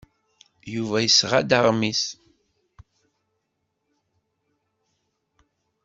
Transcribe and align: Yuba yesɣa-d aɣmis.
Yuba 0.73 0.97
yesɣa-d 1.01 1.51
aɣmis. 1.57 2.03